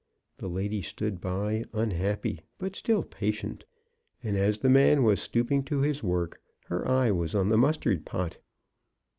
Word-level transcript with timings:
The 0.37 0.47
lady 0.47 0.81
stood 0.81 1.21
by 1.21 1.65
unhappy, 1.73 2.41
but 2.57 2.75
still 2.75 3.03
patient, 3.03 3.65
and 4.23 4.35
as 4.35 4.57
the 4.57 4.67
man 4.67 5.03
was 5.03 5.21
stooping 5.21 5.61
to 5.65 5.81
his 5.81 6.01
work, 6.01 6.41
her 6.69 6.87
eye 6.87 7.11
was 7.11 7.35
on 7.35 7.49
the 7.49 7.57
mustard 7.59 8.03
pot. 8.03 8.39